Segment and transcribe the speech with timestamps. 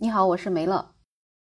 [0.00, 0.90] 你好，我是梅乐。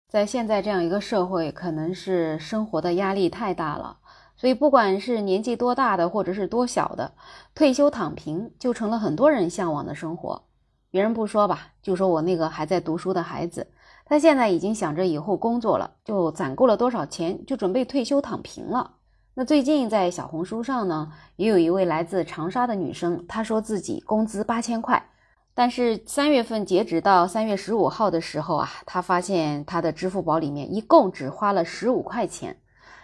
[0.08, 3.98] 在现在这样一个社会，可能是生活的压力太大了，
[4.38, 7.12] 所以不管是年纪多大的，或者是多小的，
[7.54, 10.42] 退休躺平就成了很多人向往的生活。
[10.90, 13.68] 别人不说吧，就说我那个还在读书的孩子，
[14.06, 18.90] 他现在已经想着以后工作了，就攒够了多少钱，就准备退休躺平了。
[19.34, 25.10] 那最近在小红书上呢，也有一位来自长沙的女生，她说自己工资八千块。
[25.58, 32.58] 但是三月份截止到三月十五号的时候啊，他发现他的支付宝里面一共只花了十五块钱。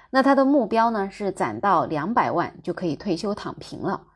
[0.10, 4.08] 那他的目标呢是攒到两百万就可以退休躺平了。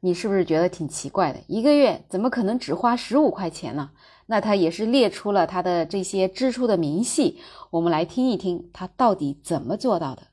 [0.00, 1.40] 你是不是觉得挺奇怪的？
[1.48, 3.90] 一个月怎么可能只花十五块钱呢？
[4.26, 10.24] 那他也是列出了他的这些支出的明细，我们来听一听他到底怎么做到的。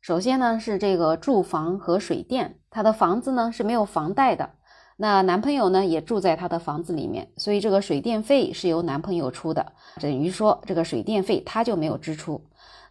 [0.00, 4.50] 首先呢是这个住房和水电，他的房子呢是没有房贷的。
[4.96, 12.40] 那男朋友呢也住在她的房子里面，所以这个水电费是由男朋友出的，等于说这个水电费他就没有支出。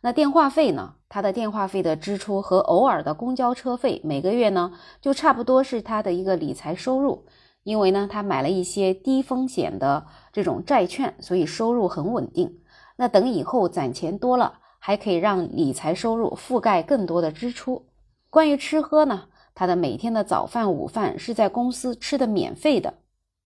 [0.02, 0.94] 那电话费呢？
[1.10, 7.26] 他的电话费的支出和偶尔的公交车费，每个月呢就差不多是他的一个理财收入，
[7.64, 12.60] 因为呢他买了一些低风险的这种债券，所以收入很稳定。
[12.98, 17.88] 那等以后攒钱多了，还可以让理财收入覆盖更多的支出。
[18.30, 19.24] 关于吃喝呢？
[19.56, 22.94] 他的每天的早饭、午饭是在公司吃的免费的，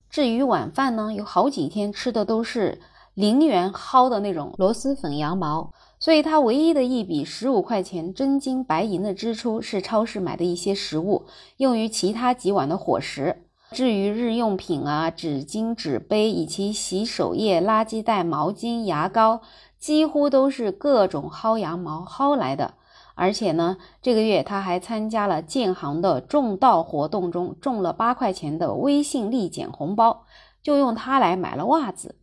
[0.09, 2.81] 至于晚饭呢，有好几天吃的都是
[3.13, 5.71] 零元薅的那种螺蛳粉、羊毛。
[5.99, 11.25] 所以他唯一的一笔十五块钱真金白银的支出是超市买的一些食物，
[11.57, 13.43] 用于其他几碗的伙食。
[13.71, 19.41] 至于日用品啊，纸巾、纸杯以及洗手液、垃圾袋、毛巾、牙膏，
[19.77, 22.73] 几乎都是各种薅羊毛薅来的。
[23.21, 30.23] 而且呢，这个月他还参加了建行的中到活动中中了八块钱的微信立减红包，
[30.63, 32.15] 就用它来买了袜子。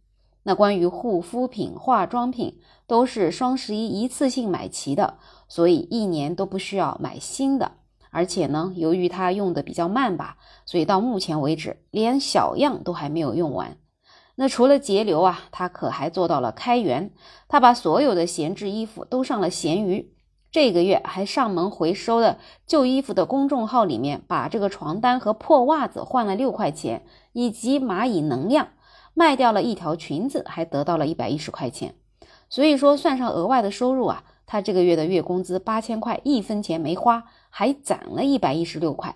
[0.45, 7.73] 那关于护肤品、化妆品都是双十一一次性买齐的，所以一年都不需要买新的。
[8.11, 13.77] 而且呢，由于他用的比较慢吧，所以到目前为止连小样都还没有用完。
[14.37, 17.13] 那除了节流啊，他可还做到了开源，
[17.49, 20.16] 他把所有的闲置衣服都上了闲鱼。
[20.57, 28.69] 这个月还上门回收的旧衣服的公众号里面，把这个床单和破袜子换了六块钱，以及蚂蚁能量
[29.13, 31.95] 卖掉了一条裙子，还得到了一百一十块钱。
[32.49, 39.15] 所以说算上额外的收入啊，他这个月的月工资八千块，一分钱没花，还攒了一百一十六块。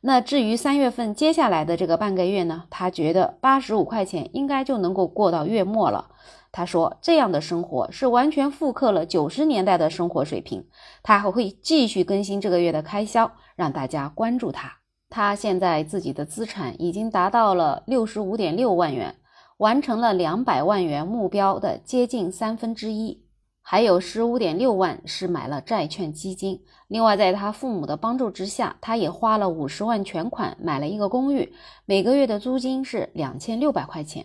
[0.00, 6.10] 那至于三月份接下来的这个半个月呢，他觉得八十五块钱应该就能够过到月末了。
[6.52, 10.64] 他说：“这样的生活是完全复刻了九十年代的生活水平。”
[11.02, 14.72] 他还会继续更新这个月的开销，让大家关注他。
[15.10, 19.16] 他现在自己的资产已经达到了六十五点六万元，
[19.58, 23.25] 完成了两百万元目标的接近三分之一，
[23.68, 26.62] 还有十五点六万是买了债券基金。
[26.86, 31.52] 另外，在他父母的帮助之下，他也花了五十万全款买了一个公寓，
[31.84, 34.24] 每个月的租金是两千六百块钱。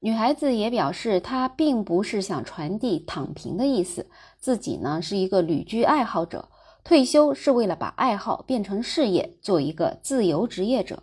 [0.00, 4.06] 女孩子也表示，她并不是想传递躺平的意思，
[4.38, 6.50] 自己呢是一个旅居爱好者，
[6.84, 11.02] 退休是为了把爱好变成事业，做一个自由职业者。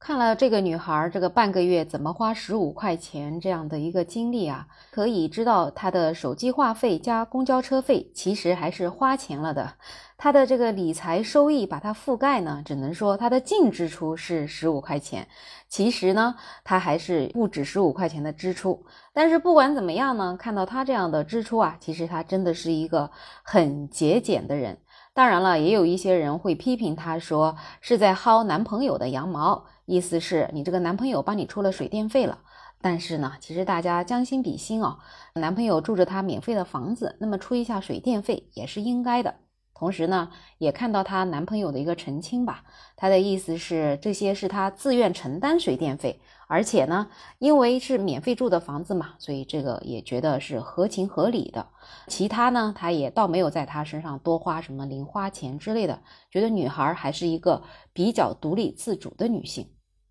[0.00, 9.74] 看了这个女孩这个半个月怎么花十五块钱这样的一个经历啊，可以知道她的手机话费加公交车费其实还是花钱了的。
[10.16, 15.28] 她的这个理财收益把它覆盖呢，只能说她的净支出是十五块钱，
[15.68, 16.34] 其实呢
[16.64, 18.86] 她还是不止十五块钱的支出。
[19.12, 23.10] 但是不管怎么样呢，看到她这样的支出啊，其实她真的是一个
[23.42, 24.78] 很节俭的人。
[25.12, 29.66] 当然了，也有一些人会批评她说是在薅男朋友的羊毛。
[29.90, 32.38] 意思是你这个男朋友帮你出了水电费了，
[32.80, 35.00] 但是呢，其实大家将心比心哦，
[35.34, 39.34] 男朋友住着他免费的房子，那么出一下水电费也是应该的。
[39.74, 42.62] 同时呢，也看到她男朋友的一个澄清吧，
[42.94, 47.08] 她的意思是这些是他自愿承担水电费，而且呢，
[47.38, 51.66] 因为是免费住的房子嘛，所以这个也觉得是合情合理的。
[52.06, 57.62] 其他呢，他也倒没有在他身上多花什么零花钱之类的，觉得女孩还是一个
[57.94, 59.66] 比较独立自主的女性。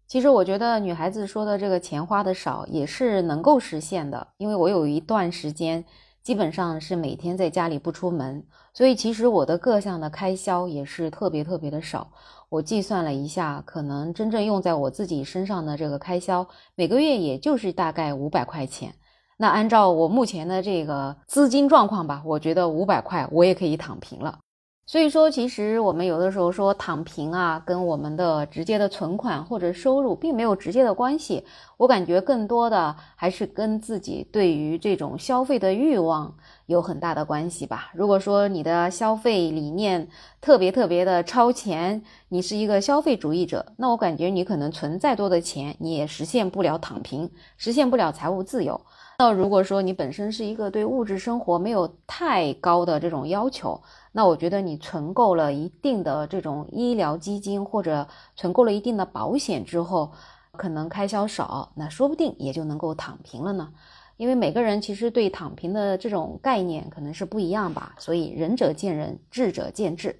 [0.09, 5.85] 其实我觉得女孩子说的这个钱花的少也是能够实现的，因为我有一段时间
[6.23, 12.11] 基本上是每天在家里不出门，所以其实我的各项的开销也是特别特别的少。
[12.50, 18.91] 我计算了一下，可能真正用在我自己身上的这个开销，每个月也就是大概五百块钱。
[19.38, 24.39] 那按照我目前的这个资金状况吧，我觉得五百块我也可以躺平了。
[24.89, 31.45] 所以说，其实我们有的时候说躺平啊，跟我们的直接的存款或者收入并没有直接的关系。
[31.77, 37.91] 我感觉更多的还是跟自己对于这种消费的欲望有很大的关系吧。
[37.94, 40.07] 如果说你的消费理念
[40.41, 48.81] 特别特别的超前，你是一个消费主义者，那我感觉你可能存再多的钱，你也实现不了躺平，实现不了财务自由。
[49.21, 53.81] 那如果说你本身是一个对物质生活没有太高的这种要求，
[54.13, 58.07] 那我觉得你存够了一定的这种医疗基金或者
[58.38, 60.10] 存够了一定的保险之后，
[60.54, 63.69] 可能开销少，那说不定也就能够躺平了呢。
[64.16, 70.18] 因为每个人其实对躺平的这种概念可能是不一样吧，所以仁者见仁，智者见智。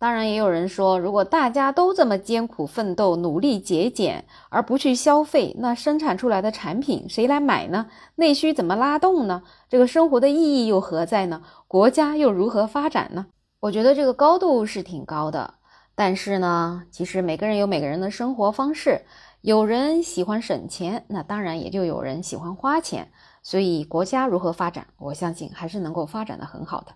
[0.00, 7.86] 当然，也有人说，如果大家都这么艰苦奋斗、努力节俭，而不去消费，那生产出来的产品谁来买呢？
[8.14, 9.42] 内需怎么拉动呢？
[9.68, 11.42] 这个生活的意义又何在呢？
[11.68, 13.26] 国家又如何发展呢？
[13.60, 15.52] 我觉得这个高度是挺高的，
[15.94, 19.02] 但是呢，其实每个人有每个人的生活方式，
[19.42, 23.12] 有人喜欢省钱，那当然也就有人喜欢花钱。
[23.42, 26.92] 所以国家如何发展，我相信还是能够发展的很好的。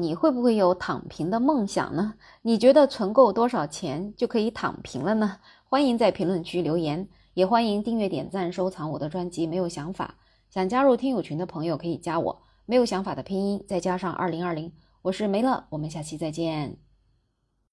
[0.00, 2.14] 你会不会有躺平的梦想呢？
[2.42, 5.38] 你觉得存够多少钱就可以躺平了呢？
[5.68, 9.44] 欢迎在评论区留言，也欢迎订阅、点赞、收藏我的专辑。
[9.44, 10.14] 没有想法，
[10.50, 12.40] 想加入听友群的朋友可以加我。
[12.64, 14.72] 没有想法的拼音再加上二零二零，
[15.02, 16.87] 我是梅乐，我们下期再见。